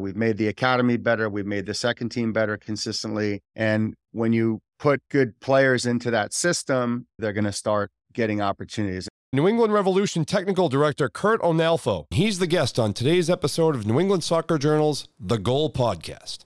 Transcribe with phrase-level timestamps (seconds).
[0.00, 1.28] We've made the academy better.
[1.28, 3.40] We've made the second team better consistently.
[3.56, 9.08] And when you put good players into that system, they're going to start getting opportunities.
[9.32, 12.04] New England Revolution Technical Director Curt Onalfo.
[12.10, 16.44] He's the guest on today's episode of New England Soccer Journal's The Goal Podcast.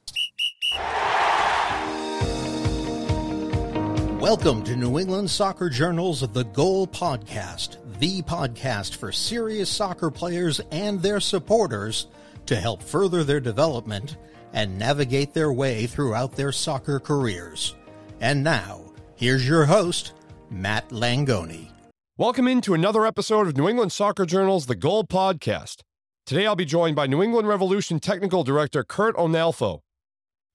[4.18, 10.58] Welcome to New England Soccer Journal's The Goal Podcast, the podcast for serious soccer players
[10.70, 12.06] and their supporters
[12.46, 14.16] to help further their development
[14.52, 17.74] and navigate their way throughout their soccer careers.
[18.20, 18.82] And now,
[19.16, 20.12] here's your host,
[20.50, 21.70] Matt Langoni.
[22.18, 25.80] Welcome into another episode of New England Soccer Journal's The Goal Podcast.
[26.26, 29.80] Today I'll be joined by New England Revolution Technical Director Curt Onalfo.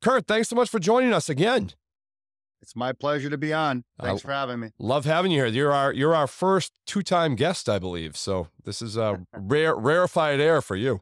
[0.02, 1.72] Curt, thanks so much for joining us again.
[2.62, 3.84] It's my pleasure to be on.
[4.02, 4.72] Thanks uh, for having me.
[4.80, 5.48] Love having you here.
[5.48, 8.16] You're our you're our first two-time guest, I believe.
[8.16, 11.02] So this is a rare rarefied air for you.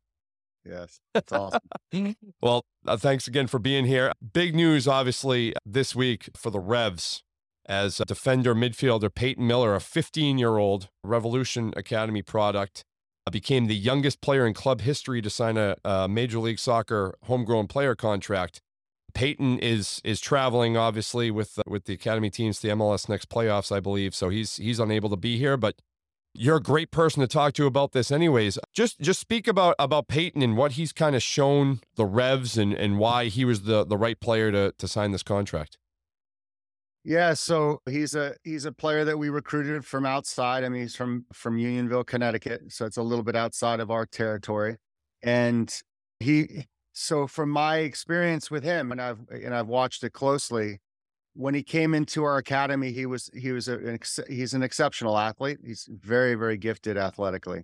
[0.65, 1.61] Yes, that's awesome.
[2.41, 4.11] well, uh, thanks again for being here.
[4.33, 7.23] Big news, obviously, this week for the Revs
[7.67, 12.83] as defender midfielder Peyton Miller, a 15 year old Revolution Academy product,
[13.27, 17.15] uh, became the youngest player in club history to sign a, a Major League Soccer
[17.23, 18.61] homegrown player contract.
[19.13, 23.29] Peyton is is traveling obviously with uh, with the academy teams to the MLS next
[23.29, 24.13] playoffs, I believe.
[24.13, 25.75] So he's he's unable to be here, but
[26.37, 28.59] you're a great person to talk to about this anyways.
[28.73, 32.73] Just just speak about about Peyton and what he's kind of shown the Revs and
[32.73, 35.77] and why he was the the right player to to sign this contract.
[37.03, 40.63] Yeah, so he's a he's a player that we recruited from outside.
[40.63, 44.07] I mean, he's from from Unionville, Connecticut, so it's a little bit outside of our
[44.07, 44.77] territory.
[45.21, 45.71] And
[46.19, 50.79] he so from my experience with him and I've and I've watched it closely,
[51.35, 55.17] when he came into our academy, he was he was a, an he's an exceptional
[55.17, 55.59] athlete.
[55.63, 57.63] He's very very gifted athletically.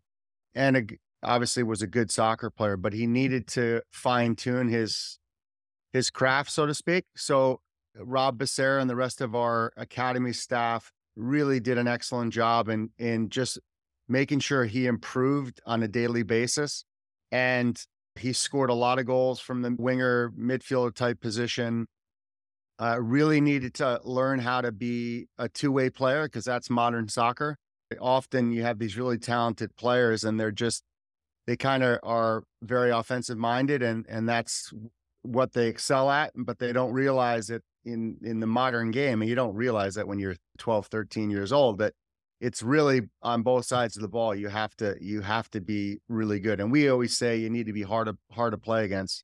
[0.53, 0.83] And a,
[1.23, 5.19] obviously was a good soccer player, but he needed to fine tune his
[5.93, 7.05] his craft so to speak.
[7.15, 7.61] So
[7.97, 12.89] Rob Becerra and the rest of our academy staff really did an excellent job in
[12.97, 13.57] in just
[14.07, 16.83] making sure he improved on a daily basis.
[17.31, 17.81] And
[18.19, 21.87] he scored a lot of goals from the winger midfielder type position.
[22.81, 27.07] Uh, really needed to learn how to be a two way player because that's modern
[27.07, 27.55] soccer.
[27.99, 30.81] Often you have these really talented players and they're just,
[31.45, 34.73] they kind of are very offensive minded and, and that's
[35.21, 39.29] what they excel at, but they don't realize it in in the modern game and
[39.29, 41.93] you don't realize that when you're 12 13 years old that
[42.39, 45.99] it's really on both sides of the ball you have to you have to be
[46.07, 48.85] really good and we always say you need to be hard to hard to play
[48.85, 49.23] against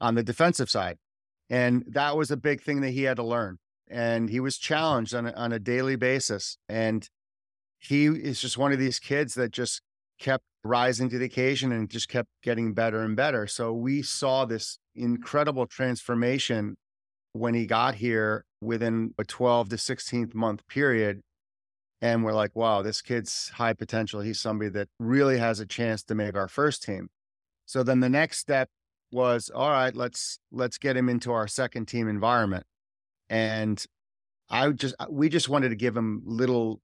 [0.00, 0.96] on the defensive side
[1.50, 3.58] and that was a big thing that he had to learn
[3.90, 7.08] and he was challenged on a, on a daily basis and
[7.78, 9.80] he is just one of these kids that just
[10.18, 14.44] kept rising to the occasion and just kept getting better and better so we saw
[14.44, 16.76] this incredible transformation
[17.32, 21.20] when he got here within a 12 to 16 month period.
[22.00, 24.20] And we're like, wow, this kid's high potential.
[24.20, 27.08] He's somebody that really has a chance to make our first team.
[27.66, 28.68] So then the next step
[29.10, 32.64] was, all right, let's let's get him into our second team environment.
[33.28, 33.84] And
[34.50, 36.80] I just we just wanted to give him little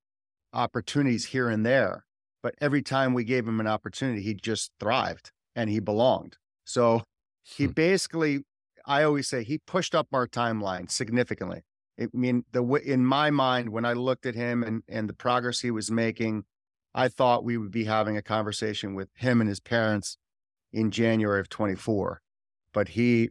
[0.52, 2.04] opportunities here and there.
[2.42, 6.36] But every time we gave him an opportunity, he just thrived and he belonged.
[6.64, 7.02] So
[7.42, 7.72] he hmm.
[7.72, 8.40] basically
[8.86, 11.62] I always say he pushed up our timeline significantly.
[12.00, 15.60] I mean, the in my mind, when I looked at him and and the progress
[15.60, 16.44] he was making,
[16.94, 20.18] I thought we would be having a conversation with him and his parents
[20.74, 22.20] in January of 24.
[22.72, 23.30] But he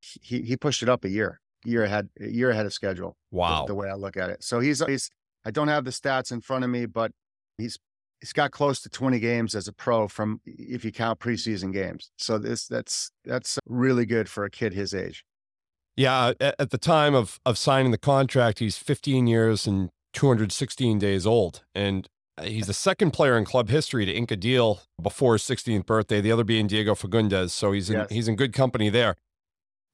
[0.00, 3.16] he he pushed it up a year, year ahead, year ahead of schedule.
[3.30, 4.42] Wow, the, the way I look at it.
[4.42, 5.10] So he's he's
[5.44, 7.12] I don't have the stats in front of me, but
[7.56, 7.78] he's
[8.20, 12.10] he's got close to 20 games as a pro from if you count preseason games.
[12.18, 15.24] So this that's that's really good for a kid his age.
[15.96, 21.26] Yeah, at the time of of signing the contract, he's 15 years and 216 days
[21.26, 24.80] old, and uh, Uh, he's the second player in club history to ink a deal
[25.00, 26.20] before his 16th birthday.
[26.20, 27.50] The other being Diego Fagundes.
[27.50, 28.06] so he's in yes.
[28.10, 29.16] he's in good company there.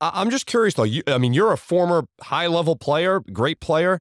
[0.00, 0.82] I'm just curious though.
[0.82, 4.00] You, I mean, you're a former high level player, great player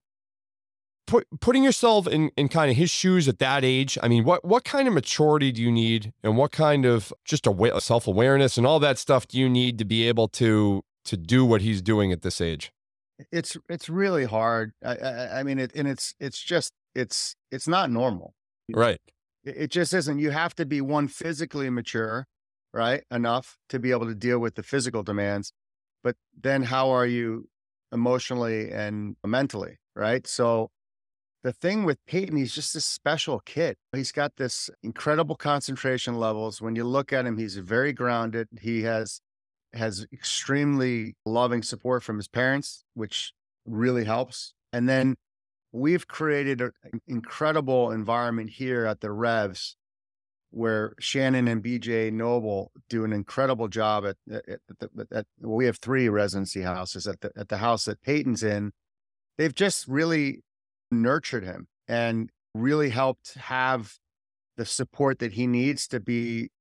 [1.06, 4.44] put, putting yourself in, in kind of his shoes at that age, I mean, what,
[4.44, 8.58] what kind of maturity do you need and what kind of just a self awareness
[8.58, 11.82] and all that stuff do you need to be able to, to do what he's
[11.82, 12.72] doing at this age?
[13.32, 14.74] It's, it's really hard.
[14.84, 18.34] I, I, I mean, it, and it's, it's just, it's, it's not normal.
[18.72, 19.02] Right.
[19.44, 20.20] It, it just isn't.
[20.20, 22.28] You have to be one physically mature,
[22.74, 23.04] right?
[23.12, 25.54] Enough to be able to deal with the physical demands.
[26.04, 27.50] But then how are you
[27.92, 29.78] emotionally and mentally?
[29.96, 30.26] Right.
[30.28, 30.72] So
[31.44, 33.76] the thing with Peyton, he's just a special kid.
[33.94, 36.62] He's got this incredible concentration levels.
[36.62, 38.48] When you look at him, he's very grounded.
[38.62, 39.20] He has
[39.74, 43.34] has extremely loving support from his parents, which
[43.66, 44.54] really helps.
[44.72, 45.16] And then
[45.74, 49.76] we've created an incredible environment here at the Revs
[50.52, 55.78] where Shannon and BJ Noble do an incredible job at, at, at, at we have
[55.80, 58.72] three residency houses at the at the house that Peyton's in.
[59.38, 60.44] They've just really
[60.92, 63.96] nurtured him and really helped have
[64.56, 66.52] the support that he needs to be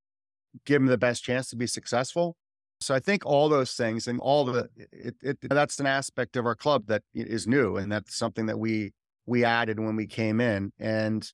[0.65, 2.35] give him the best chance to be successful.
[2.81, 6.47] So I think all those things and all the it, it, that's an aspect of
[6.47, 8.93] our club that is new and that's something that we
[9.27, 11.31] we added when we came in and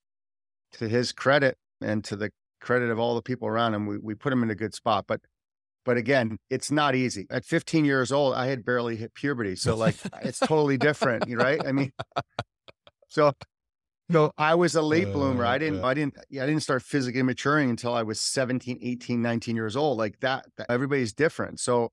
[0.72, 2.30] to his credit and to the
[2.60, 5.04] credit of all the people around him, we, we put him in a good spot.
[5.06, 5.20] But
[5.84, 7.26] but again, it's not easy.
[7.30, 9.56] At 15 years old, I had barely hit puberty.
[9.56, 11.64] So like it's totally different, right?
[11.66, 11.92] I mean,
[13.08, 13.32] so
[14.10, 15.44] so I was a late bloomer.
[15.44, 19.20] Uh, I didn't, I didn't, I didn't start physically maturing until I was 17, 18,
[19.20, 19.98] 19 years old.
[19.98, 21.60] Like that, that everybody's different.
[21.60, 21.90] So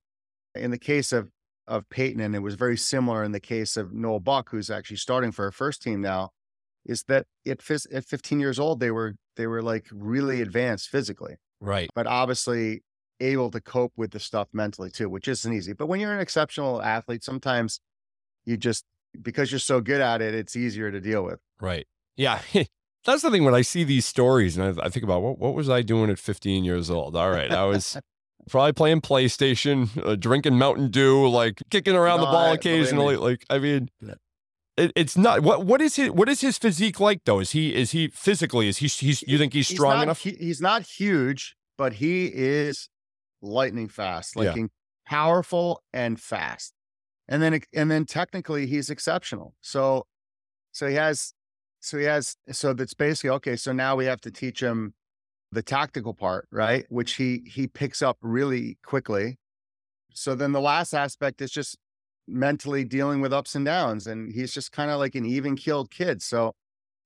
[0.56, 1.30] in the case of,
[1.67, 4.97] of Peyton, and it was very similar in the case of Noel Buck, who's actually
[4.97, 6.31] starting for our first team now,
[6.85, 7.59] is that at,
[7.91, 11.38] at 15 years old, they were, they were like really advanced physically.
[11.59, 11.89] Right.
[11.95, 12.83] But obviously
[13.19, 15.73] able to cope with the stuff mentally too, which isn't easy.
[15.73, 17.79] But when you're an exceptional athlete, sometimes
[18.45, 18.83] you just,
[19.19, 21.39] because you're so good at it, it's easier to deal with.
[21.59, 21.88] Right.
[22.15, 22.41] Yeah.
[23.06, 25.53] That's the thing when I see these stories and I, I, think about what, what
[25.53, 27.15] was I doing at 15 years old?
[27.15, 27.51] All right.
[27.51, 27.97] I was
[28.50, 33.18] probably playing PlayStation, uh, drinking Mountain Dew, like kicking around no, the ball I, occasionally.
[33.18, 33.89] Like, I mean,
[34.77, 37.39] it, it's not what, what is his, what is his physique like though?
[37.39, 40.19] Is he, is he physically, is he, he's, you think he's strong he's enough?
[40.19, 42.89] He, he's not huge, but he is
[43.42, 44.65] lightning fast, like yeah.
[45.06, 46.74] powerful and fast.
[47.27, 49.56] And then, and then technically he's exceptional.
[49.62, 50.06] So,
[50.71, 51.33] so he has
[51.80, 54.94] so he has, so that's basically, okay, so now we have to teach him
[55.51, 56.86] the tactical part, right?
[56.89, 59.38] Which he, he picks up really quickly.
[60.13, 61.77] So then the last aspect is just
[62.27, 64.07] mentally dealing with ups and downs.
[64.07, 66.21] And he's just kind of like an even keeled kid.
[66.21, 66.53] So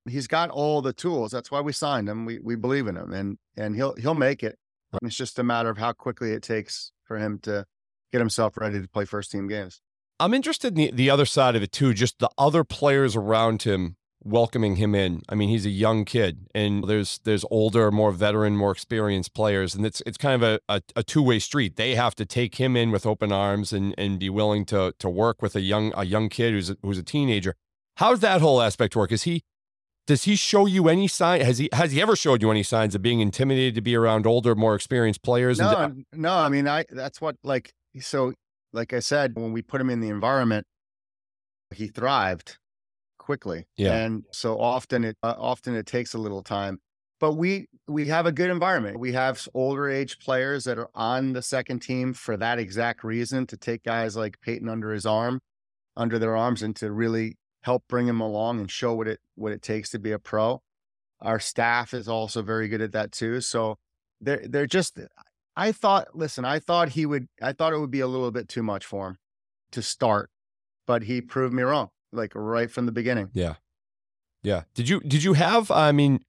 [0.08, 1.32] he's got all the tools.
[1.32, 2.26] That's why we signed him.
[2.26, 4.58] We, we believe in him and, and he'll, he'll make it.
[5.04, 7.66] It's just a matter of how quickly it takes for him to
[8.12, 9.82] get himself ready to play first team games.
[10.20, 13.64] I'm interested in the, the other side of it too, just the other players around
[13.64, 15.22] him welcoming him in.
[15.30, 19.76] I mean, he's a young kid, and there's there's older, more veteran, more experienced players,
[19.76, 21.76] and it's it's kind of a, a, a two way street.
[21.76, 25.10] They have to take him in with open arms and and be willing to to
[25.10, 27.56] work with a young a young kid who's a, who's a teenager.
[27.98, 29.12] How's that whole aspect work?
[29.12, 29.44] Is he
[30.08, 31.42] does he show you any sign?
[31.42, 34.26] Has he has he ever showed you any signs of being intimidated to be around
[34.26, 35.60] older, more experienced players?
[35.60, 36.34] No, and, no.
[36.34, 38.34] I mean, I that's what like so.
[38.72, 40.68] Like I said, when we put him in the environment,
[41.74, 42.59] he thrived
[43.30, 43.68] quickly.
[43.78, 43.94] Yeah.
[43.94, 46.80] And so often it uh, often it takes a little time.
[47.20, 48.98] But we we have a good environment.
[48.98, 53.46] We have older age players that are on the second team for that exact reason
[53.46, 55.42] to take guys like Peyton under his arm,
[55.96, 59.52] under their arms and to really help bring him along and show what it what
[59.52, 60.60] it takes to be a pro.
[61.22, 63.42] Our staff is also very good at that too.
[63.42, 63.76] So
[64.20, 65.00] they're they're just
[65.56, 68.50] I thought, listen, I thought he would I thought it would be a little bit
[68.50, 69.18] too much for him
[69.74, 70.32] to start,
[70.88, 73.30] but he proved me wrong like right from the beginning.
[73.34, 73.56] Yeah.
[74.44, 74.64] Yeah.
[74.74, 76.20] Did you did you have I mean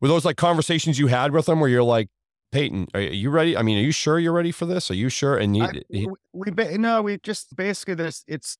[0.00, 2.08] were those like conversations you had with him where you're like
[2.52, 3.56] Peyton, are you ready?
[3.56, 4.90] I mean, are you sure you're ready for this?
[4.90, 5.36] Are you sure?
[5.36, 8.56] And he, I, he, we, we no, we just basically this it's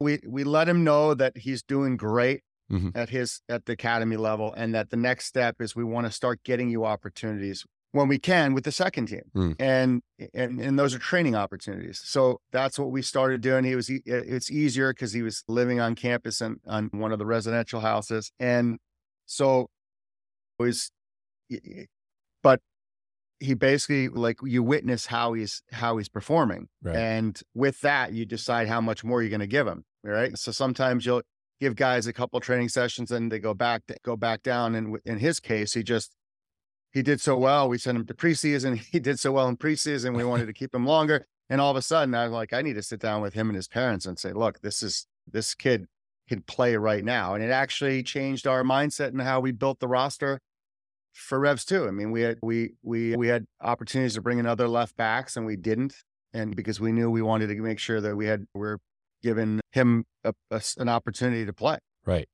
[0.00, 2.90] we we let him know that he's doing great mm-hmm.
[2.94, 6.12] at his at the academy level and that the next step is we want to
[6.12, 9.22] start getting you opportunities when we can with the second team.
[9.34, 9.56] Mm.
[9.58, 10.02] And,
[10.34, 12.00] and, and those are training opportunities.
[12.04, 13.64] So that's what we started doing.
[13.64, 17.26] He was, it's easier because he was living on campus and on one of the
[17.26, 18.32] residential houses.
[18.38, 18.78] And
[19.24, 19.68] so
[20.58, 20.90] it was,
[22.42, 22.60] but
[23.40, 26.68] he basically like you witness how he's, how he's performing.
[26.82, 26.96] Right.
[26.96, 29.84] And with that, you decide how much more you're going to give him.
[30.04, 30.36] Right.
[30.36, 31.22] So sometimes you'll,
[31.60, 35.18] give guys a couple training sessions and they go back go back down and in
[35.18, 36.12] his case he just
[36.96, 37.68] he did so well.
[37.68, 38.78] We sent him to preseason.
[38.90, 40.16] He did so well in preseason.
[40.16, 41.26] We wanted to keep him longer.
[41.50, 43.56] And all of a sudden, I'm like, I need to sit down with him and
[43.56, 45.88] his parents and say, look, this is this kid
[46.26, 47.34] can play right now.
[47.34, 50.40] And it actually changed our mindset and how we built the roster
[51.12, 51.86] for Revs too.
[51.86, 55.36] I mean, we had we we we had opportunities to bring in other left backs
[55.36, 55.96] and we didn't.
[56.32, 58.78] And because we knew we wanted to make sure that we had we're
[59.22, 61.76] giving him a, a, an opportunity to play.
[62.06, 62.28] Right.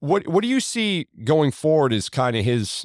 [0.00, 2.84] What what do you see going forward is kind of his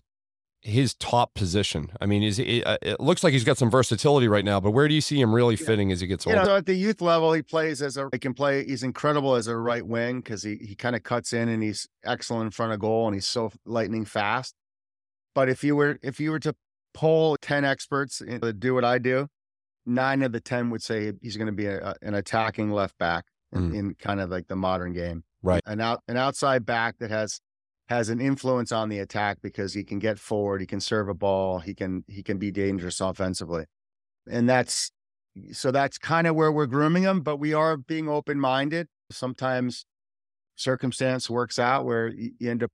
[0.61, 1.91] his top position?
[1.99, 4.71] I mean, is it, uh, it looks like he's got some versatility right now, but
[4.71, 6.39] where do you see him really fitting as he gets older?
[6.39, 8.63] You know, at the youth level, he plays as a he can play.
[8.65, 11.87] He's incredible as a right wing because he he kind of cuts in and he's
[12.05, 14.55] excellent in front of goal and he's so lightning fast.
[15.33, 16.53] But if you were if you were to
[16.93, 19.27] poll ten experts to do what I do,
[19.85, 23.25] nine of the 10 would say he's going to be a, an attacking left back
[23.53, 23.75] in, Mm.
[23.75, 25.23] in kind of like the modern game.
[25.41, 25.61] Right.
[25.65, 27.41] An out, an outside back that has,
[27.91, 31.13] has an influence on the attack because he can get forward, he can serve a
[31.13, 33.65] ball, he can, he can be dangerous offensively.
[34.29, 34.91] And that's,
[35.51, 38.88] so that's kind of where we're grooming him, but we are being open minded.
[39.12, 39.86] Sometimes
[40.55, 42.71] circumstance works out where you you end up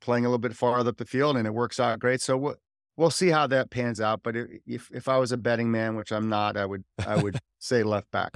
[0.00, 2.20] playing a little bit farther up the field and it works out great.
[2.20, 2.56] So we'll,
[2.96, 4.20] we'll see how that pans out.
[4.24, 4.34] But
[4.66, 7.84] if, if I was a betting man, which I'm not, I would, I would say
[7.84, 8.32] left back.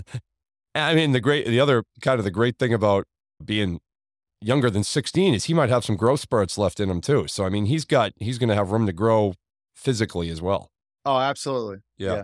[0.76, 3.04] I mean, the great, the other kind of the great thing about
[3.44, 3.80] being
[4.40, 7.26] younger than 16 is he might have some growth spurts left in him too.
[7.28, 9.34] So, I mean, he's got, he's going to have room to grow
[9.74, 10.70] physically as well.
[11.04, 11.78] Oh, absolutely.
[11.98, 12.14] Yeah.
[12.14, 12.22] Yeah.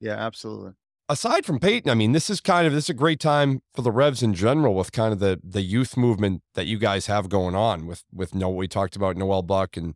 [0.00, 0.72] Yeah, absolutely.
[1.08, 3.82] Aside from Peyton, I mean, this is kind of, this is a great time for
[3.82, 7.28] the Revs in general with kind of the, the youth movement that you guys have
[7.28, 9.94] going on with, with no, we talked about Noel Buck and,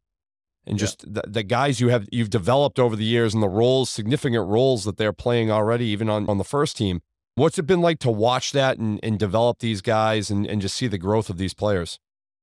[0.66, 0.80] and Yeah.
[0.80, 4.46] just the, the guys you have, you've developed over the years and the roles, significant
[4.46, 7.00] roles that they're playing already, even on, on the first team.
[7.36, 10.74] What's it been like to watch that and, and develop these guys and, and just
[10.74, 11.98] see the growth of these players?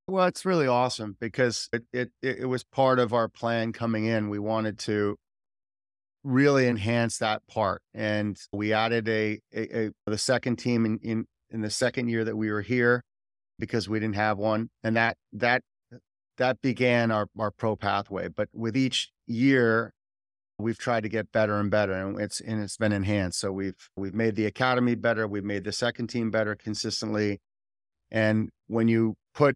[0.08, 4.30] Well, it's really awesome because it, it it was part of our plan coming in.
[4.30, 5.18] We wanted to
[6.24, 11.26] really enhance that part, and we added a a, a the second team in, in
[11.50, 13.02] in the second year that we were here
[13.58, 15.64] because we didn't have one, and that that
[16.38, 18.28] that began our our pro pathway.
[18.28, 19.92] But with each year,
[20.60, 23.40] we've tried to get better and better, and it's and it's been enhanced.
[23.40, 27.40] So we've we've made the academy better, we've made the second team better consistently,
[28.12, 29.56] and when you put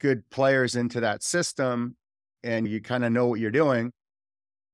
[0.00, 1.96] good players into that system
[2.42, 3.92] and you kind of know what you're doing,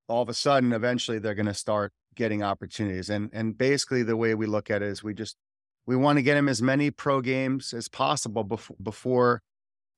[0.08, 3.10] all of a sudden, eventually they're going to start getting opportunities.
[3.10, 5.36] And and basically, the way we look at it is we just
[5.86, 9.42] we want to get them as many pro games as possible before before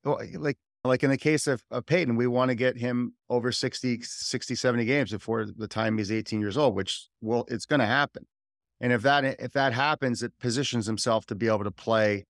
[0.03, 4.01] like like in the case of, of Peyton, we want to get him over 60,
[4.01, 7.85] 60, 70 games before the time he's 18 years old, which will it's going to
[7.85, 8.25] happen.
[8.79, 12.25] And if that if that happens, it positions himself to be able to play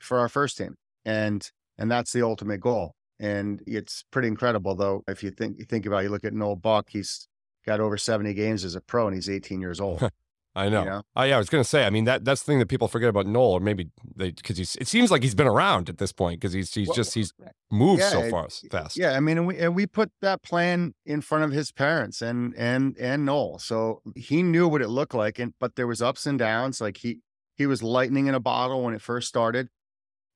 [0.00, 0.76] for our first team.
[1.04, 2.94] And and that's the ultimate goal.
[3.20, 5.04] And it's pretty incredible, though.
[5.06, 7.28] If you think you think about, it, you look at Noel Buck, he's
[7.66, 10.08] got over seventy games as a pro, and he's eighteen years old.
[10.54, 10.80] I know.
[10.80, 11.02] You know?
[11.16, 11.86] Oh yeah, I was gonna say.
[11.86, 14.58] I mean, that that's the thing that people forget about Noel, or maybe they because
[14.58, 14.76] he's.
[14.76, 17.32] It seems like he's been around at this point because he's he's Well, just he's
[17.70, 18.98] moved yeah, so far fast.
[18.98, 22.20] Yeah, I mean, and we and we put that plan in front of his parents
[22.20, 25.38] and and and Noel, so he knew what it looked like.
[25.38, 26.80] And but there was ups and downs.
[26.80, 27.20] Like he
[27.56, 29.68] he was lightning in a bottle when it first started,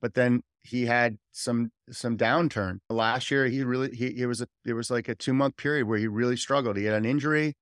[0.00, 2.78] but then he had some some downturn.
[2.90, 5.86] Last year, he really he it was a it was like a two month period
[5.86, 6.76] where he really struggled.
[6.76, 7.54] He had an injury.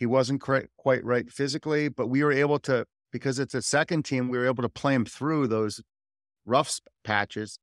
[0.00, 4.28] He wasn't quite right physically, but we were able to because it's a second team.
[4.28, 5.82] We were able to play him through those
[6.46, 7.58] rough patches,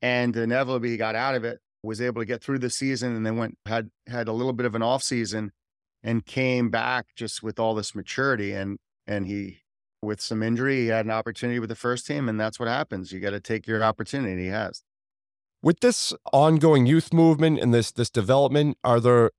[0.00, 1.58] and inevitably he got out of it.
[1.82, 4.64] Was able to get through the season, and then went had had a little bit
[4.64, 5.50] of an off season,
[6.04, 9.58] and came back just with all this maturity and and he
[10.00, 13.10] with some injury he had an opportunity with the first team, and that's what happens.
[13.10, 14.44] You got to take your opportunity.
[14.44, 14.84] He has.
[15.60, 19.32] With this ongoing youth movement and this this development, are there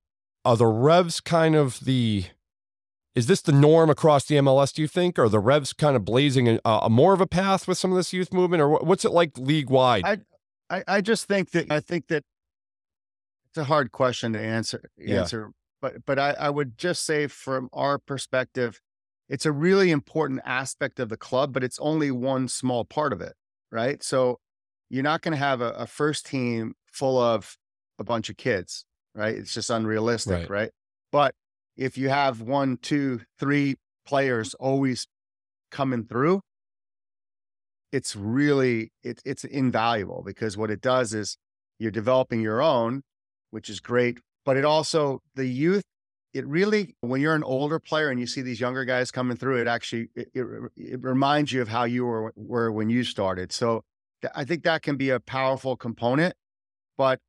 [0.45, 2.25] are the Revs kind of the
[3.15, 4.73] is this the norm across the MLS?
[4.73, 7.27] Do you think, or are the Revs kind of blazing a, a more of a
[7.27, 10.03] path with some of this youth movement, or what's it like league wide?
[10.05, 10.17] I-
[10.69, 12.23] I, I just think that I think that
[13.49, 15.19] it's a hard question to answer Yeah.
[15.19, 18.81] answer, but but I, I would just say from our perspective,
[19.29, 23.21] it's a really important aspect of the club, but it's only one small part of
[23.21, 23.33] it,
[23.71, 24.01] right?
[24.01, 24.39] So
[24.89, 27.55] you're not going to have a, a first team full of
[27.99, 29.35] a bunch of kids, right?
[29.35, 30.49] It's just unrealistic, Right.
[30.49, 30.71] right?
[31.11, 31.33] But
[31.77, 35.05] if you have one, two, three players always
[35.71, 36.41] coming through,
[37.91, 41.37] it's really it, it's invaluable because what it does is
[41.79, 43.03] you're developing your own
[43.51, 45.83] which is great but it also the youth
[46.33, 49.57] it really when you're an older player and you see these younger guys coming through
[49.61, 53.51] it actually it, it, it reminds you of how you were were when you started
[53.51, 53.83] so
[54.21, 56.33] th- i think that can be a powerful component
[56.97, 57.19] but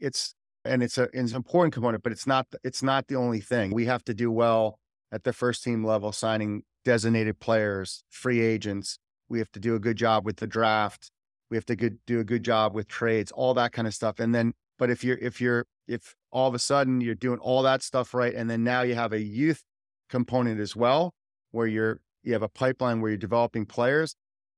[0.00, 0.34] it's
[0.64, 3.72] and it's a it's an important component but it's not it's not the only thing.
[3.72, 4.78] We have to do well
[5.10, 8.98] at the first team level signing designated players free agents.
[9.28, 11.10] We have to do a good job with the draft.
[11.50, 14.20] We have to good, do a good job with trades all that kind of stuff.
[14.20, 17.62] And then but if you're if you're if all of a sudden you're doing all
[17.62, 19.62] that stuff right and then now you have a youth
[20.08, 21.14] component as well
[21.50, 24.14] where you're you have a pipeline where you're developing players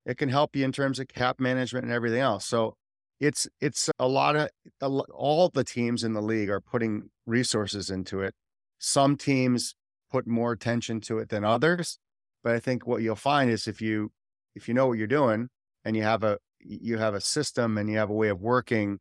[0.07, 2.45] it can help you in terms of cap management and everything else.
[2.45, 2.77] So
[3.21, 4.49] it's it's a lot of
[4.81, 8.35] a all the teams in the league are putting resources into it.
[8.79, 9.75] Some teams
[10.11, 11.99] put more attention to it than others
[12.45, 14.13] but i think what you'll find is if you
[14.55, 15.49] if you know what you're doing
[15.85, 18.99] and you have a you have a system and you have a way of working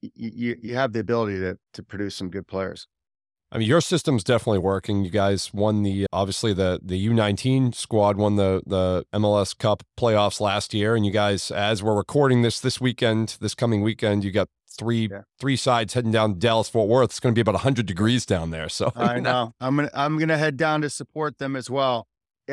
[0.00, 2.86] you you have the ability to to produce some good players
[3.52, 5.04] I mean, your system's definitely working.
[5.04, 10.40] You guys won the obviously the the U19 squad won the the MLS Cup playoffs
[10.40, 14.32] last year, and you guys, as we're recording this this weekend, this coming weekend, you
[14.32, 15.22] got three yeah.
[15.38, 17.10] three sides heading down to Dallas Fort Worth.
[17.10, 18.68] It's going to be about hundred degrees down there.
[18.68, 22.08] So I know I'm gonna I'm gonna head down to support them as well.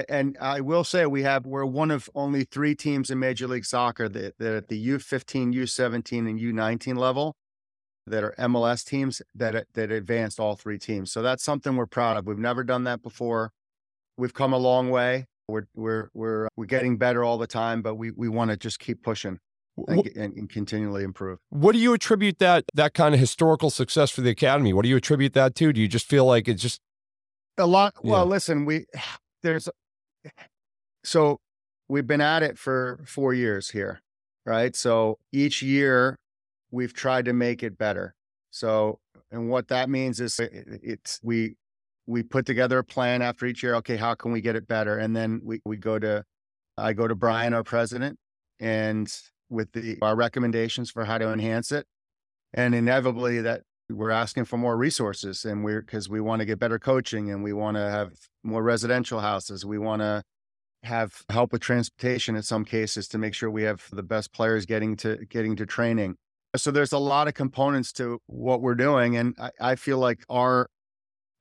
[0.10, 3.66] And I will say we have we're one of only three teams in Major League
[3.66, 7.36] Soccer that, that at the U15, U17, and U19 level
[8.08, 11.12] that are MLS teams that that advanced all three teams.
[11.12, 12.26] So that's something we're proud of.
[12.26, 13.52] We've never done that before.
[14.18, 15.28] We've come a long way.
[15.48, 18.80] We're we're we're we're getting better all the time, but we we want to just
[18.80, 19.40] keep pushing.
[19.88, 21.40] And, and, and, continually improve.
[21.50, 24.72] What do you attribute that that kind of historical success for the academy?
[24.72, 25.74] What do you attribute that to?
[25.74, 26.80] Do you just feel like it's just
[27.58, 27.96] a lot?
[28.04, 28.12] Yeah.
[28.12, 28.86] Well, listen, we
[29.42, 29.68] there's
[31.04, 31.40] so
[31.88, 34.02] we've been at it for four years here,
[34.46, 34.76] right?
[34.76, 36.20] So each year
[36.74, 38.16] we've tried to make it better.
[38.50, 39.00] So,
[39.32, 41.56] and what that means is it's we
[42.06, 43.76] we put together a plan after each year.
[43.76, 44.98] Okay, how can we get it better?
[44.98, 46.24] And then we we go to
[46.78, 48.18] I go to Brian, our president,
[48.60, 49.08] and
[49.50, 51.86] with the our recommendations for how to enhance it.
[52.54, 56.60] And inevitably, that we're asking for more resources, and we're because we want to get
[56.60, 58.12] better coaching, and we want to have
[58.44, 59.66] more residential houses.
[59.66, 60.24] We want to
[60.84, 64.66] have help with transportation in some cases to make sure we have the best players
[64.66, 66.18] getting to getting to training
[66.56, 70.24] so there's a lot of components to what we're doing, and I, I feel like
[70.30, 70.70] our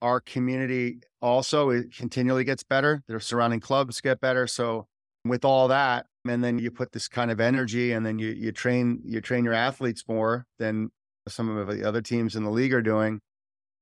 [0.01, 3.03] our community also it continually gets better.
[3.07, 4.47] Their surrounding clubs get better.
[4.47, 4.87] So
[5.25, 8.53] with all that, and then you put this kind of energy, and then you you
[8.53, 10.91] train you train your athletes more than
[11.29, 13.21] some of the other teams in the league are doing.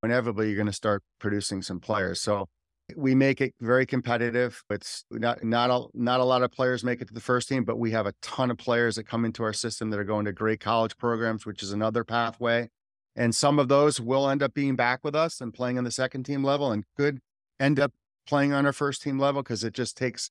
[0.02, 2.20] Inevitably, you're going to start producing some players.
[2.20, 2.48] So
[2.96, 4.62] we make it very competitive.
[4.70, 7.64] It's not not a, not a lot of players make it to the first team,
[7.64, 10.24] but we have a ton of players that come into our system that are going
[10.26, 12.68] to great college programs, which is another pathway.
[13.16, 15.90] And some of those will end up being back with us and playing on the
[15.90, 17.20] second team level, and could
[17.58, 17.92] end up
[18.26, 20.30] playing on our first team level because it just takes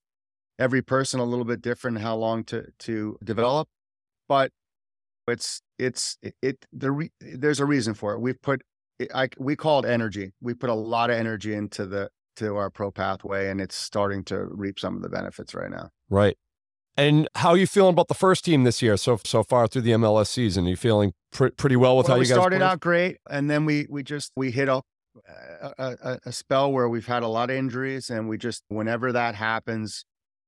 [0.57, 3.67] every person a little bit different how long to to develop.
[4.27, 4.51] But
[5.27, 8.19] it's it's it, it the re, there's a reason for it.
[8.19, 8.62] We've put
[9.13, 10.31] I, we call it energy.
[10.41, 14.23] We put a lot of energy into the to our pro pathway and it's starting
[14.25, 15.89] to reap some of the benefits right now.
[16.10, 16.38] Right.
[16.97, 19.84] And how are you feeling about the first team this year so so far through
[19.84, 20.65] the MLS season?
[20.65, 22.65] Are you feeling pr- pretty well with well, how you guys started played?
[22.65, 24.82] out great, and then we we just we hit a,
[25.78, 29.36] a, a spell where we've had a lot of injuries, and we just whenever that
[29.36, 30.04] happens,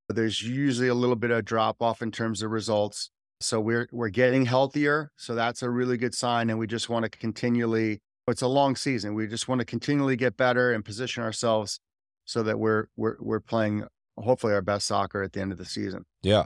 [0.09, 3.11] there's usually a little bit of drop off in terms of results.
[3.39, 7.03] So we're we're getting healthier, so that's a really good sign, and we just want
[7.03, 9.13] to continually it's a long season.
[9.13, 11.79] We just want to continually get better and position ourselves
[12.25, 13.85] so that we're we're we're playing
[14.17, 16.05] hopefully our best soccer at the end of the season.
[16.21, 16.45] Yeah.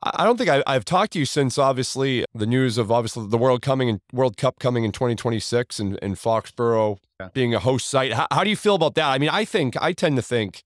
[0.00, 3.38] I don't think I, have talked to you since obviously the news of obviously the
[3.38, 7.30] World coming and World Cup coming in 2026 and, and Foxborough yeah.
[7.34, 8.12] being a host site.
[8.12, 9.08] How, how do you feel about that?
[9.08, 10.62] I mean, I think I tend to think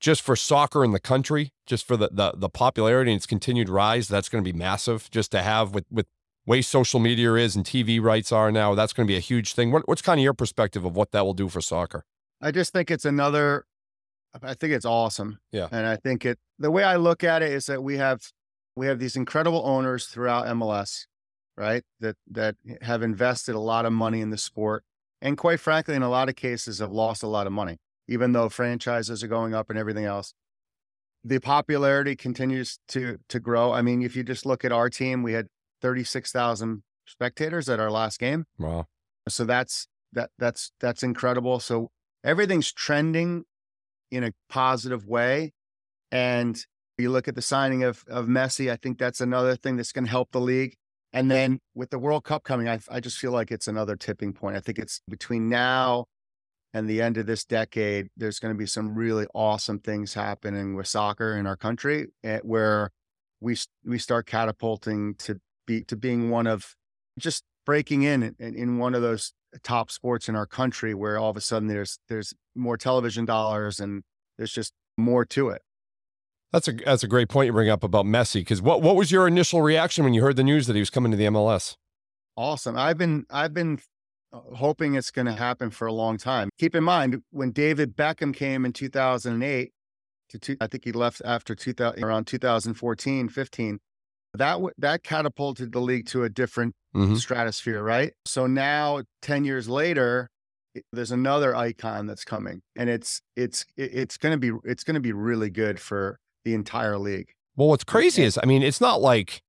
[0.00, 3.68] just for soccer in the country, just for the the, the popularity and its continued
[3.68, 5.08] rise, that's going to be massive.
[5.12, 6.06] Just to have with with
[6.46, 9.54] way social media is and TV rights are now, that's going to be a huge
[9.54, 9.70] thing.
[9.70, 12.04] What, what's kind of your perspective of what that will do for soccer?
[12.40, 13.64] I just think it's another.
[14.42, 15.38] I think it's awesome.
[15.52, 16.38] Yeah, and I think it.
[16.58, 18.20] The way I look at it is that we have
[18.76, 21.06] we have these incredible owners throughout MLS,
[21.56, 21.82] right?
[22.00, 24.84] That that have invested a lot of money in the sport,
[25.22, 27.78] and quite frankly, in a lot of cases, have lost a lot of money,
[28.08, 30.34] even though franchises are going up and everything else.
[31.22, 33.72] The popularity continues to to grow.
[33.72, 35.46] I mean, if you just look at our team, we had
[35.80, 38.44] 36,000 spectators at our last game.
[38.58, 38.86] Wow.
[39.28, 41.60] So that's that that's that's incredible.
[41.60, 41.90] So
[42.22, 43.44] everything's trending
[44.10, 45.52] in a positive way.
[46.10, 46.58] And
[46.98, 50.04] you look at the signing of of Messi, I think that's another thing that's going
[50.04, 50.74] to help the league.
[51.12, 54.32] And then with the World Cup coming, I, I just feel like it's another tipping
[54.32, 54.56] point.
[54.56, 56.06] I think it's between now
[56.74, 60.74] and the end of this decade, there's going to be some really awesome things happening
[60.74, 62.90] with soccer in our country, eh, where
[63.40, 66.74] we we start catapulting to be to being one of
[67.18, 71.30] just breaking in, in in one of those top sports in our country where all
[71.30, 74.02] of a sudden there's there's more television dollars and
[74.36, 75.62] there's just more to it.
[76.52, 79.10] That's a that's a great point you bring up about Messi because what what was
[79.10, 81.76] your initial reaction when you heard the news that he was coming to the MLS?
[82.36, 82.76] Awesome.
[82.76, 83.80] I've been I've been
[84.32, 86.50] hoping it's going to happen for a long time.
[86.58, 89.72] Keep in mind when David Beckham came in 2008
[90.30, 93.78] to two, I think he left after 2000 around 2014 15
[94.34, 97.14] that that catapulted the league to a different mm-hmm.
[97.16, 98.12] stratosphere, right?
[98.24, 100.28] So now, ten years later,
[100.92, 105.00] there's another icon that's coming, and it's it's it's going to be it's going to
[105.00, 107.28] be really good for the entire league.
[107.56, 109.42] Well, what's crazy is, I mean, it's not like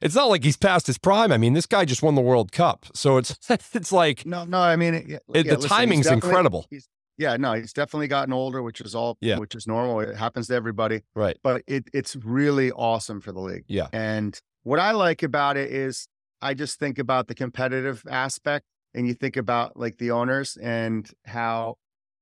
[0.00, 1.32] it's not like he's past his prime.
[1.32, 3.36] I mean, this guy just won the World Cup, so it's
[3.74, 4.60] it's like no, no.
[4.60, 6.66] I mean, it, it, yeah, the listen, timing's incredible.
[6.70, 6.88] He's,
[7.20, 9.38] yeah, no, he's definitely gotten older, which is all, Yeah.
[9.38, 10.00] which is normal.
[10.00, 11.36] It happens to everybody, Right.
[11.42, 13.64] but it it's really awesome for the league.
[13.68, 13.88] Yeah.
[13.92, 16.08] And what I like about it is
[16.40, 21.08] I just think about the competitive aspect and you think about like the owners and
[21.26, 21.76] how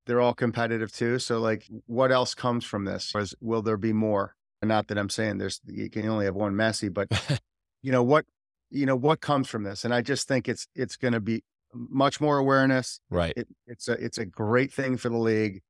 [0.07, 1.19] they're all competitive too.
[1.21, 3.13] So like what else comes from this?
[3.15, 4.35] Is, will there be more?
[4.61, 7.07] And not that I'm saying there's you can only have one Messi, but
[7.83, 8.25] you know what
[8.71, 9.85] you know what comes from this?
[9.85, 11.45] And I just think it's it's going to be
[11.91, 13.01] much more awareness.
[13.11, 13.33] Right.
[13.37, 15.61] It, it's a it's a great thing for the league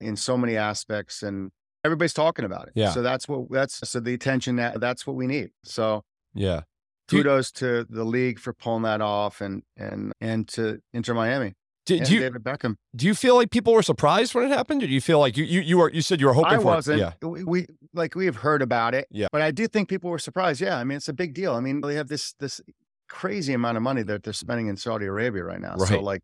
[0.00, 1.50] in so many aspects and
[1.84, 2.72] everybody's talking about it.
[2.74, 2.90] Yeah.
[2.90, 5.50] So that's what that's so the attention that that's what we need.
[5.64, 6.02] So
[6.34, 6.62] Yeah.
[7.08, 11.14] Do you- kudos to the league for pulling that off and and and to Inter
[11.14, 11.54] Miami
[11.86, 12.74] Do, you David Beckham.
[12.96, 14.82] do you feel like people were surprised when it happened?
[14.82, 16.56] Or do you feel like you you you were you said you were hoping I
[16.58, 17.00] for wasn't.
[17.00, 17.14] it?
[17.22, 17.28] Yeah.
[17.28, 19.06] We, we like we have heard about it.
[19.10, 19.28] Yeah.
[19.32, 20.60] But I do think people were surprised.
[20.60, 20.76] Yeah.
[20.78, 21.54] I mean, it's a big deal.
[21.54, 22.60] I mean, they have this this
[23.08, 25.76] crazy amount of money that they're spending in Saudi Arabia right now.
[25.76, 26.22] So like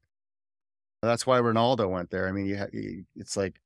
[1.02, 2.28] that's why Ronaldo went there.
[2.28, 3.60] I mean, you, ha- you it's like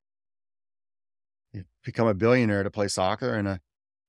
[1.52, 3.60] you become a billionaire to play soccer in a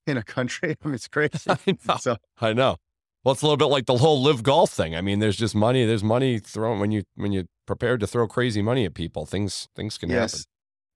[0.05, 0.75] in a country.
[0.83, 1.37] I mean, it's crazy.
[1.49, 1.95] I know.
[1.99, 2.77] So I know.
[3.23, 4.95] Well, it's a little bit like the whole live golf thing.
[4.95, 5.85] I mean, there's just money.
[5.85, 9.25] There's money thrown when you when you're prepared to throw crazy money at people.
[9.25, 10.23] Things things can happen.
[10.23, 10.45] yes.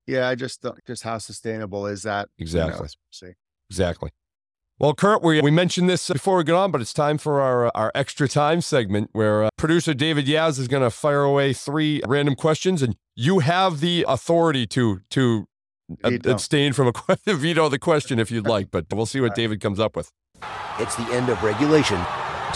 [0.07, 2.29] Yeah, I just don't- just how sustainable is that?
[2.39, 2.71] Exactly.
[2.81, 2.95] knows?
[3.21, 3.35] We'll see.
[3.69, 4.09] Exactly.
[4.81, 7.67] Well, Curt, we, we mentioned this before we get on, but it's time for our
[7.67, 11.53] uh, our extra time segment where uh, producer David Yaz is going to fire away
[11.53, 15.45] three random questions, and you have the authority to to
[16.03, 16.93] ab- abstain from a
[17.25, 18.71] que- veto the question if you'd like.
[18.71, 20.11] But we'll see what David comes up with.
[20.79, 22.01] It's the end of regulation,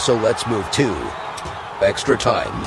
[0.00, 1.12] so let's move to
[1.80, 2.60] extra time.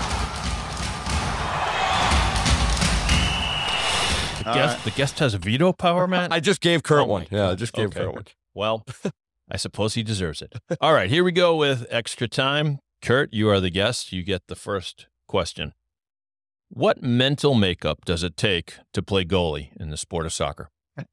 [4.38, 6.32] The guest, the guest has veto power, Matt.
[6.32, 7.28] I just gave Curt Oh my one.
[7.30, 8.06] Yeah, I just gave Okay.
[8.06, 8.26] Curt one.
[8.56, 8.86] Well,
[9.50, 10.54] I suppose he deserves it.
[10.82, 12.80] All right, here we go with extra time.
[13.02, 14.12] Curt, you are the guest.
[14.12, 15.74] You get the first question.
[16.70, 20.70] What mental makeup does it take to play goalie in the sport of soccer?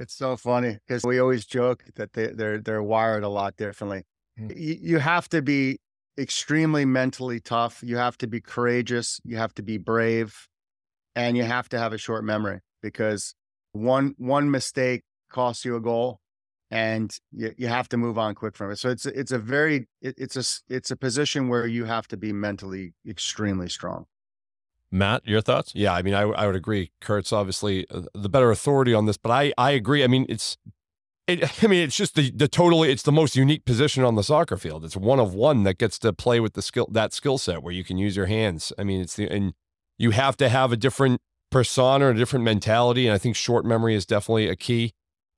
[0.00, 4.02] It's so funny because we always joke that they, they're they're wired a lot differently.
[4.38, 4.52] Mm.
[4.56, 5.78] You, you have to be
[6.18, 7.82] extremely mentally tough.
[7.82, 9.20] You have to be courageous.
[9.24, 10.48] You have to be brave,
[11.14, 13.34] and you have to have a short memory because
[13.72, 16.18] one one mistake costs you a goal,
[16.74, 18.76] and you, you have to move on quick from it.
[18.76, 22.08] So it's it's a very it, it's a s- it's a position where you have
[22.08, 24.06] to be mentally extremely strong.
[24.90, 25.72] Matt, your thoughts?
[25.74, 26.90] Yeah, I mean, I, I would agree.
[27.00, 30.04] Curt's obviously uh, the better authority on this, but I, I agree.
[30.04, 30.56] I mean, it's,
[31.26, 34.22] it, I mean, it's just the, the totally, it's the most unique position on the
[34.22, 34.84] soccer field.
[34.84, 37.72] It's one of one that gets to play with the skill, that skill set where
[37.72, 38.72] you can use your hands.
[38.78, 39.54] I mean, it's the, and
[39.98, 43.08] you have to have a different persona, a different mentality.
[43.08, 44.92] And I think short memory is definitely a key.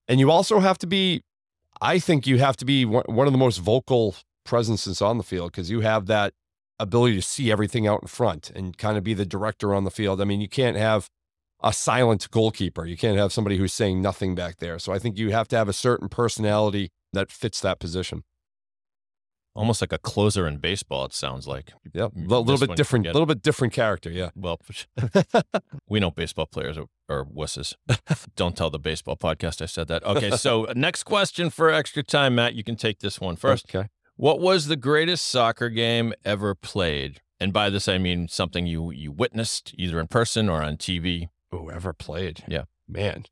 [0.08, 1.22] And you also have to be,
[1.80, 5.52] I think you have to be one of the most vocal presences on the field
[5.52, 6.32] because you have that
[6.78, 9.90] ability to see everything out in front and kind of be the director on the
[9.90, 10.20] field.
[10.20, 11.08] I mean, you can't have
[11.62, 12.84] a silent goalkeeper.
[12.84, 14.78] You can't have somebody who's saying nothing back there.
[14.78, 18.22] So I think you have to have a certain personality that fits that position.
[19.56, 21.72] Almost like a closer in baseball, it sounds like.
[21.94, 23.14] Yeah, a little, bit different, it.
[23.14, 24.10] little bit different character.
[24.10, 24.30] Yeah.
[24.36, 24.60] Well,
[25.88, 27.74] we know baseball players are, are wusses.
[28.36, 30.04] Don't tell the baseball podcast I said that.
[30.04, 32.54] Okay, so next question for extra time, Matt.
[32.54, 33.74] You can take this one first.
[33.74, 33.88] Okay.
[34.16, 37.22] What was the greatest soccer game ever played?
[37.40, 41.28] And by this, I mean something you you witnessed either in person or on TV.
[41.50, 42.44] Who ever played?
[42.46, 42.64] Yeah.
[42.86, 43.24] man.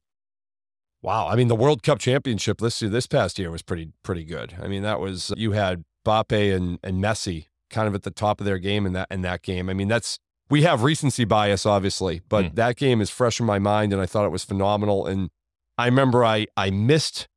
[1.02, 1.28] Wow.
[1.28, 4.54] I mean, the World Cup championship this this past year was pretty pretty good.
[4.60, 8.40] I mean, that was you had Mbappe and and Messi kind of at the top
[8.40, 9.68] of their game in that in that game.
[9.68, 10.18] I mean, that's
[10.50, 12.54] we have recency bias, obviously, but Hmm.
[12.54, 15.06] that game is fresh in my mind, and I thought it was phenomenal.
[15.06, 15.30] And
[15.78, 17.28] I remember I I missed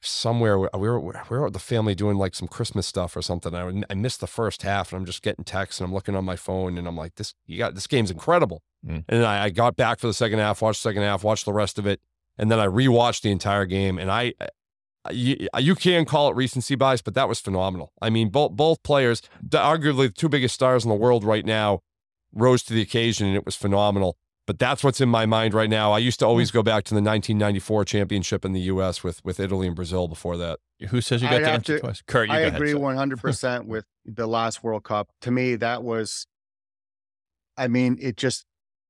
[0.00, 3.54] somewhere we were we were the family doing like some Christmas stuff or something.
[3.54, 6.24] I I missed the first half, and I'm just getting texts, and I'm looking on
[6.24, 8.62] my phone, and I'm like, this you got this game's incredible.
[8.84, 8.98] Hmm.
[9.08, 11.52] And I, I got back for the second half, watched the second half, watched the
[11.54, 12.00] rest of it,
[12.36, 13.98] and then I rewatched the entire game.
[13.98, 14.34] And I-
[15.10, 17.92] you, you can call it recency bias, but that was phenomenal.
[18.00, 21.80] I mean, both both players, arguably the two biggest stars in the world right now,
[22.32, 24.16] rose to the occasion, and it was phenomenal.
[24.46, 25.92] But that's what's in my mind right now.
[25.92, 26.58] I used to always hmm.
[26.58, 29.02] go back to the 1994 championship in the U.S.
[29.02, 30.58] with with Italy and Brazil before that.
[30.90, 32.02] Who says you got I'd to answer to- twice?
[32.06, 32.60] Curt, you I go ahead.
[32.60, 35.08] agree one hundred percent with the last World Cup.
[35.22, 36.26] To me, that was,
[37.56, 38.44] I mean, it just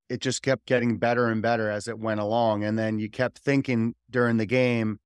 [0.08, 3.38] it just kept getting better and better as it went along, and then you kept
[3.38, 5.03] thinking during the game, i-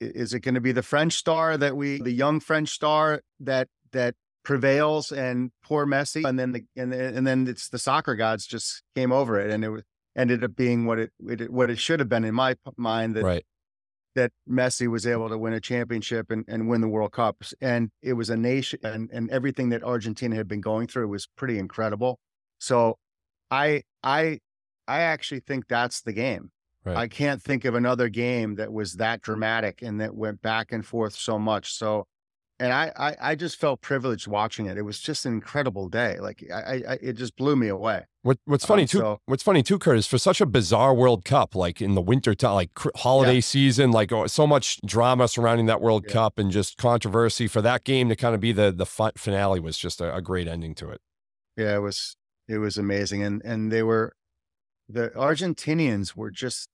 [0.00, 3.68] is it going to be the French star that we, the young French star that
[3.92, 8.14] that prevails, and poor Messi, and then the and then, and then it's the soccer
[8.14, 9.82] gods just came over it, and it was
[10.16, 13.24] ended up being what it, it what it should have been in my mind that
[13.24, 13.44] Right.
[14.14, 17.42] that Messi was able to win a championship and, and win the World Cup.
[17.60, 21.28] And it was a nation and, and everything that Argentina had been going through was
[21.36, 22.18] pretty incredible.
[22.58, 22.98] So
[23.50, 24.40] I I
[24.88, 26.50] I actually think that's the game.
[26.86, 26.96] Right.
[26.96, 30.86] I can't think of another game that was that dramatic and that went back and
[30.86, 31.72] forth so much.
[31.74, 32.06] So
[32.58, 34.78] and I, I, I just felt privileged watching it.
[34.78, 36.18] It was just an incredible day.
[36.20, 38.04] Like I, I it just blew me away.
[38.22, 38.98] What, what's funny Um, too?
[38.98, 42.00] so- what's funny too, Curt, is for such a bizarre World Cup, like in the
[42.00, 43.40] winter time, like holiday Yeah.
[43.40, 46.12] season, like oh, so much drama surrounding that World Yeah.
[46.14, 49.60] Cup and just controversy for that game to kind of be the the fi- finale
[49.60, 51.00] was just a, a great ending to it.
[51.56, 52.16] Yeah, it was
[52.48, 53.22] it was amazing.
[53.22, 54.14] And and they were
[54.88, 56.68] the Argentinians were just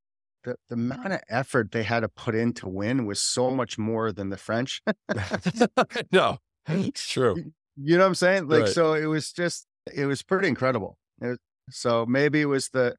[0.45, 3.79] the, the amount of effort they had to put in to win was so much
[3.79, 4.83] more than the French.
[6.13, 7.53] no, it's true.
[7.77, 8.49] You know what I'm saying?
[8.49, 8.69] Like, Right.
[8.69, 10.99] so it was just, it was pretty incredible.
[11.21, 11.39] Was,
[11.71, 12.97] so maybe it was the,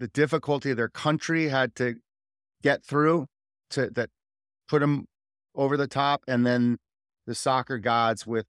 [0.00, 1.94] the difficulty their country had to
[2.62, 3.26] get through
[3.70, 4.10] to that
[4.68, 5.06] put them
[5.54, 6.22] over the top.
[6.26, 6.78] And then
[7.26, 8.46] the soccer gods with,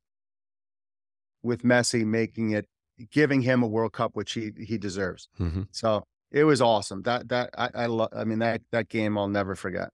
[1.44, 2.66] with Messi making it,
[3.12, 5.28] giving him a World Cup, which he, he deserves.
[5.38, 6.04] hmm So
[6.36, 7.02] it was awesome.
[7.04, 9.90] That, that, I, I love, I mean, that, that game I'll never forget.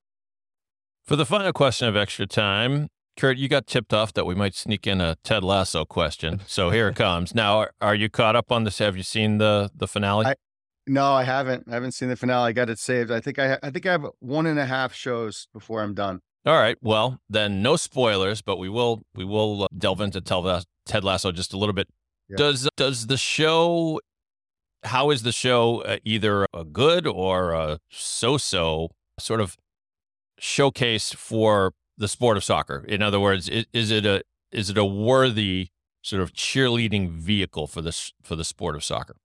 [1.06, 4.56] For the final question of extra time, Curt, you got tipped off that we might
[4.56, 6.42] sneak in a Ted Lasso question.
[6.48, 7.34] So here it comes.
[7.36, 8.80] Now, are, are you caught up on this?
[8.80, 10.26] Have you seen the the finale?
[10.26, 10.36] I-
[10.88, 11.66] No, I haven't.
[11.70, 12.50] I haven't seen the finale.
[12.50, 13.12] I got it saved.
[13.12, 16.20] I think I, I think I have one and a half shows before I'm done.
[16.46, 16.78] All right.
[16.82, 21.54] Well, then no spoilers, but we will we will uh, delve into Ted Lasso just
[21.54, 21.88] a little bit.
[22.30, 22.38] Yeah.
[22.38, 24.00] Does does the show?
[24.84, 28.90] How is the show uh, either a good or a so-so
[29.20, 29.58] sort of
[30.40, 32.84] showcase for the sport of soccer?
[32.88, 35.70] In other words, is, is it a is it a worthy
[36.02, 39.18] sort of cheerleading vehicle for this for the sport of soccer?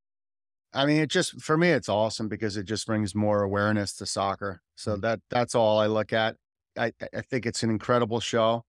[0.73, 4.07] I mean, it just for me, it's awesome because it just brings more awareness to
[4.07, 4.61] soccer.
[4.75, 6.37] So that that's all I look at.
[6.77, 8.65] I I think it's an incredible show,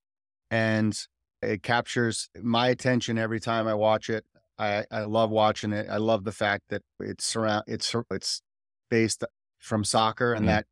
[0.50, 0.98] and
[1.42, 4.26] it captures my attention every time I watch it.
[4.60, 5.88] I I love watching it.
[5.90, 8.42] I love the fact that it's surround it's it's
[8.90, 9.24] based
[9.60, 10.50] from soccer, and Mhm.
[10.50, 10.68] that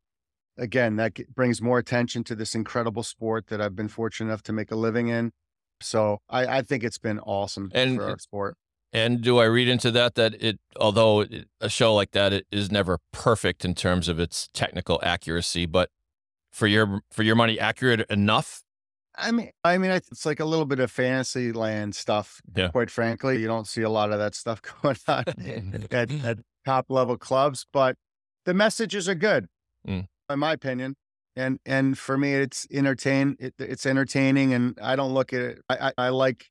[0.58, 4.52] again that brings more attention to this incredible sport that I've been fortunate enough to
[4.54, 5.32] make a living in.
[5.82, 8.56] So I I think it's been awesome And for our sport.
[8.92, 12.46] And do I read into that that it, although it, a show like that it
[12.50, 15.90] is never perfect in terms of its technical accuracy, but
[16.52, 18.62] for your for your money, accurate enough?
[19.18, 22.40] I mean, I mean, it's like a little bit of fantasy land stuff.
[22.54, 22.68] Yeah.
[22.68, 25.24] Quite frankly, you don't see a lot of that stuff going on
[25.90, 27.96] at, at top level clubs, but
[28.44, 29.46] the messages are good,
[29.86, 30.06] Mm.
[30.30, 30.96] in my opinion.
[31.36, 33.36] And and for me, it's entertain.
[33.38, 35.58] It, it's entertaining, and I don't look at it.
[35.68, 36.46] I, I, I like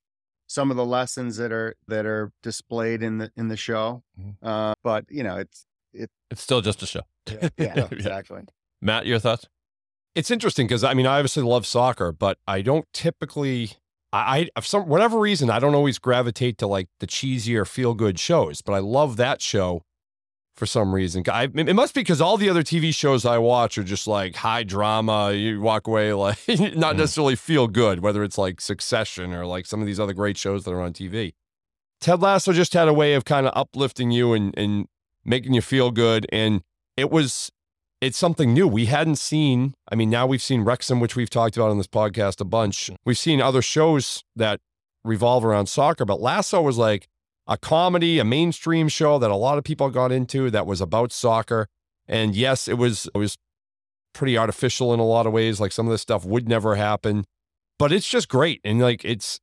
[0.48, 4.04] some of the lessons that are that are displayed in the in the show.
[4.20, 4.36] Mhm.
[4.44, 7.02] Uh, but you know, it's it, It's still just a show.
[7.28, 7.88] yeah, Yeah.
[7.92, 8.44] exactly.
[8.82, 9.48] Matt, your thoughts?
[10.16, 13.72] It's interesting because I mean, I obviously love soccer, but I don't typically.
[14.14, 17.94] I, I for some whatever reason I don't always gravitate to like the cheesier feel
[17.94, 19.82] good shows, but I love that show
[20.56, 21.22] for some reason.
[21.30, 24.36] I, it must be because all the other TV shows I watch are just like
[24.38, 25.34] high drama.
[25.34, 27.00] You walk away like not Mm.
[27.00, 30.64] necessarily feel good, whether it's like Succession or like some of these other great shows
[30.64, 31.34] that are on TV.
[32.00, 34.86] Ted Lasso just had a way of kind of uplifting you and and
[35.26, 36.62] making you feel good, and
[36.96, 37.52] it was
[38.06, 38.68] it's something new.
[38.68, 39.74] We hadn't seen.
[39.92, 42.92] I mean, now we've seen Wrexham, which we've talked about on this podcast a bunch.
[43.04, 44.60] We've seen other shows that
[45.04, 47.08] revolve around soccer, but Lasso was like
[47.48, 51.12] a comedy, a mainstream show that a lot of people got into that was about
[51.12, 51.68] soccer.
[52.08, 53.38] And yes, it was it was
[54.14, 55.60] pretty artificial in a lot of ways.
[55.60, 57.26] Like some of this stuff would never happen,
[57.80, 58.62] but it's just great.
[58.64, 59.40] And like it's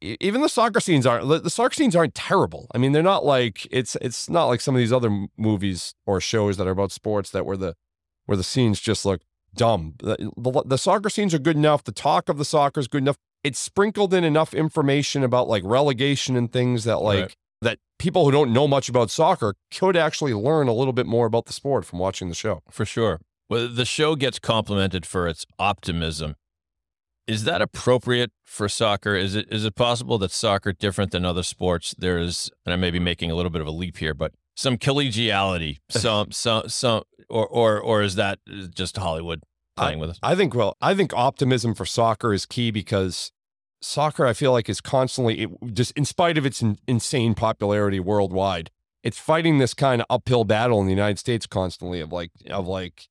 [0.00, 2.66] even the soccer scenes aren't the soccer scenes aren't terrible.
[2.74, 6.20] I mean, they're not like it's it's not like some of these other movies or
[6.20, 7.74] shows that are about sports that where the
[8.26, 9.22] where the scenes just look
[9.54, 9.94] dumb.
[9.98, 11.84] The, the, the soccer scenes are good enough.
[11.84, 13.16] The talk of the soccer is good enough.
[13.42, 17.36] It's sprinkled in enough information about like relegation and things that like Right.
[17.62, 21.26] that people who don't know much about soccer could actually learn a little bit more
[21.26, 22.62] about the sport from watching the show.
[22.70, 23.20] For sure.
[23.48, 26.36] Well, the show gets complimented for its optimism.
[27.30, 29.14] Is that appropriate for soccer?
[29.14, 32.76] Is it is it possible that soccer, different than other sports, there is, and I
[32.76, 36.68] may be making a little bit of a leap here, but some collegiality, some some
[36.68, 38.40] some, or or or is that
[38.74, 39.44] just Hollywood
[39.76, 40.18] playing with us?
[40.24, 43.30] I think well, I think optimism for soccer is key because
[43.80, 48.00] soccer I feel like is constantly it, just in spite of its in, insane popularity
[48.00, 48.72] worldwide,
[49.04, 52.66] it's fighting this kind of uphill battle in the United States constantly of like of
[52.66, 53.06] like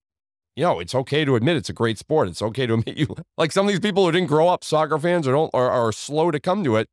[0.59, 2.27] you know, it's okay to admit it's a great sport.
[2.27, 4.99] It's okay to admit you like some of these people who didn't grow up soccer
[4.99, 6.89] fans or don't or are slow to come to it.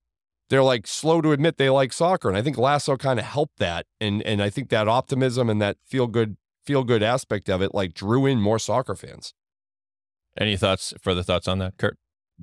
[0.48, 3.58] They're like slow to admit they like soccer, and I think Lasso kind of helped
[3.58, 7.60] that, and and I think that optimism and that feel good feel good aspect of
[7.60, 9.34] it like drew in more soccer fans.
[10.38, 11.98] Any thoughts, further thoughts on that, Curt?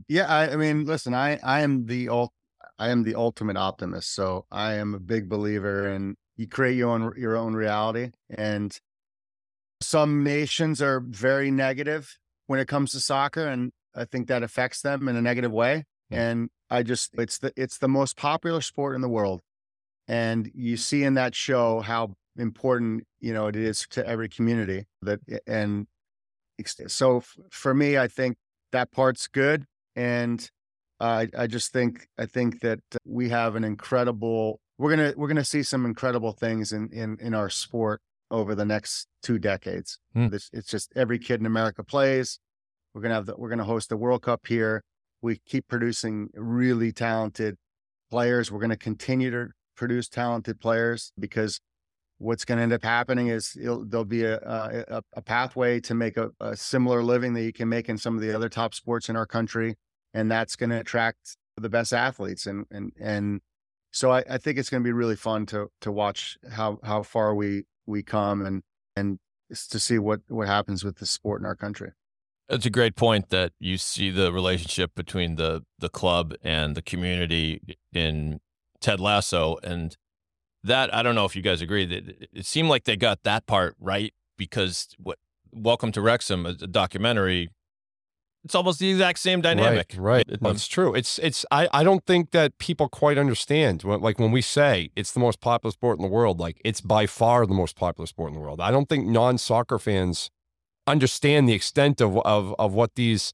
[0.10, 2.34] Yeah, I, I mean, listen, I I am the ult,
[2.78, 4.14] I am the ultimate optimist.
[4.14, 8.78] So I am a big believer in you create your own your own reality, and
[9.84, 12.17] some nations are very negative
[12.48, 15.86] when it comes to soccer, and I think that affects them in a negative way.
[16.10, 16.30] Yeah.
[16.30, 19.41] And I just it's the it's the most popular sport in the world,
[20.08, 24.86] and you see in that show how important you know it is to every community
[25.04, 25.86] that and
[26.88, 28.36] so f- for me i think
[28.72, 29.65] that part's good
[29.96, 30.50] and
[31.00, 35.43] I I just think I think that we have an incredible we're gonna we're gonna
[35.43, 40.00] see some incredible things in in in our sport over the next two decades.
[40.14, 40.30] Hmm.
[40.30, 42.40] This it's just every kid in America plays.
[42.94, 44.84] We're gonna have the, we're gonna host the World Cup here.
[45.22, 47.58] We keep producing really talented
[48.10, 48.52] players.
[48.52, 51.60] We're gonna continue to produce talented players because
[52.20, 56.16] what's going to end up happening is there'll be a, a a pathway to make
[56.16, 59.10] a, a similar living that you can make in some of the other top sports
[59.10, 59.76] in our country
[60.14, 63.42] and that's going to attract the best athletes and and and
[63.92, 67.04] so I, I think it's going to be really fun to to watch how how
[67.04, 68.63] far we we come and
[68.96, 69.19] and
[69.69, 71.91] to see what what happens with the sport in our country.
[72.50, 76.82] It's a great point that you see the relationship between the the club and the
[76.82, 77.62] community
[77.93, 78.39] in
[78.82, 79.96] Ted Lasso, and
[80.63, 83.46] that I don't know if you guys agree that it seemed like they got that
[83.46, 85.17] part right because what
[85.56, 87.52] Welcome to Wrexham, a documentary,
[88.44, 89.96] it's almost the exact same dynamic.
[89.98, 90.42] Right, right.
[90.42, 90.94] That's true.
[90.94, 93.84] It's it's I, I don't think that people quite understand.
[93.84, 96.82] When, like when we say it's the most popular sport in the world, like it's
[96.82, 98.60] by far the most popular sport in the world.
[98.60, 100.30] I don't think non-soccer fans
[100.86, 103.34] understand the extent of of of what these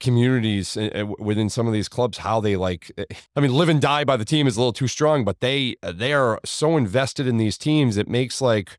[0.00, 3.04] communities uh, uh, within some of these clubs how they like eh,
[3.36, 5.76] I mean live and die by the team is a little too strong, but they
[5.82, 8.78] they are so invested in these teams it makes like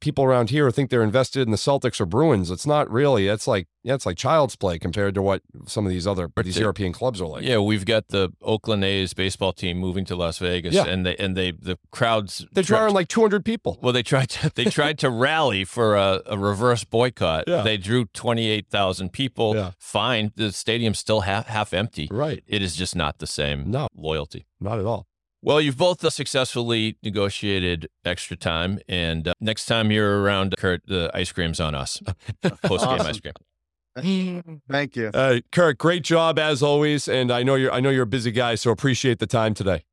[0.00, 2.50] people around here think they're invested in the Celtics or Bruins.
[2.50, 3.28] It's not really.
[3.28, 6.54] It's like yeah, it's like child's play compared to what some of these other these
[6.56, 7.44] they- European clubs are like.
[7.44, 10.84] Yeah, we've got the Oakland A's baseball team moving to Las Vegas, Yeah.
[10.86, 13.78] and they and they the crowds They're drawing like 200 people.
[13.82, 17.44] Well, they tried to they tried to rally for a, a reverse boycott.
[17.46, 17.62] Yeah.
[17.62, 19.54] They drew twenty eight thousand people.
[19.54, 19.70] Yeah.
[19.78, 22.08] Fine, the stadium's still half half empty.
[22.10, 22.42] Right.
[22.46, 23.88] It is just not the same No.
[23.94, 24.46] loyalty.
[24.60, 25.06] Not at all.
[25.42, 30.82] Well, you've both uh, successfully negotiated extra time, and uh, next time you're around, Curt,
[30.86, 32.00] the ice cream's on us.
[32.42, 33.06] Post game Awesome.
[33.06, 34.60] ice cream.
[34.70, 35.08] Thank you.
[35.14, 38.30] Uh, Curt, great job as always, and I know you're I know you're a busy
[38.32, 39.84] guy, so appreciate the time today.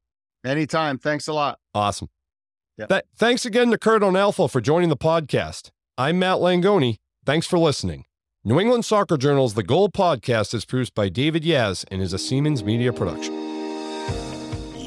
[0.45, 0.97] Anytime.
[0.97, 1.59] Thanks a lot.
[1.73, 2.09] Awesome.
[2.77, 2.89] Yep.
[2.89, 5.71] Th- thanks again to Curt Onalfo for joining the podcast.
[5.97, 6.97] I'm Matt Langoni.
[7.25, 8.05] Thanks for listening.
[8.43, 12.19] New England Soccer Journal's The Goal podcast is produced by David Yaz and is a
[12.19, 13.46] Siemens Media production.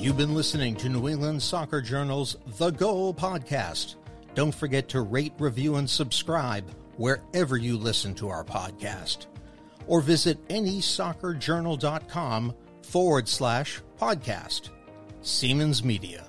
[0.00, 3.96] You've been listening to New England Soccer Journal's The Goal podcast.
[4.34, 6.64] Don't forget to rate, review, and subscribe
[6.96, 9.26] wherever you listen to our podcast.
[9.86, 14.70] Or visit nesoccerjournal.com forward slash podcast.
[15.20, 16.26] Siemens Media.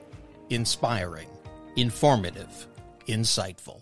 [0.49, 1.29] Inspiring,
[1.77, 2.67] informative,
[3.07, 3.80] insightful.